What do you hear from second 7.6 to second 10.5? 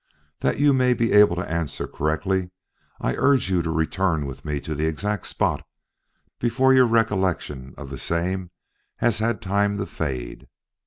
of the same has had time to fade.